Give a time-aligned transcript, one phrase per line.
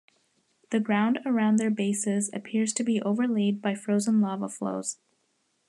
[0.71, 4.97] The ground around their bases appears to be overlaid by frozen lava flows.